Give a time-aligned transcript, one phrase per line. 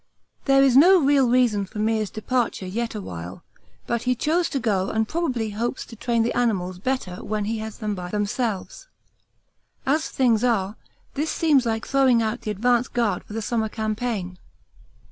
[0.45, 3.43] There is no real reason for Meares' departure yet awhile,
[3.85, 7.59] but he chose to go and probably hopes to train the animals better when he
[7.59, 8.87] has them by themselves.
[9.85, 10.75] As things are,
[11.13, 14.39] this seems like throwing out the advance guard for the summer campaign.